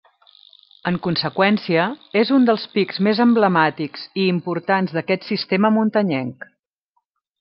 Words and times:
En 0.91 0.95
conseqüència, 1.07 1.83
és 2.21 2.31
un 2.37 2.47
dels 2.49 2.63
pics 2.77 2.99
més 3.09 3.21
emblemàtics 3.27 4.07
i 4.23 4.25
importants 4.33 4.97
d'aquest 4.97 5.29
sistema 5.33 5.73
muntanyenc. 5.77 6.53